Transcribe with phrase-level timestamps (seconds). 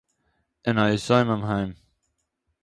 [0.65, 1.71] אין אַ יתומים-היים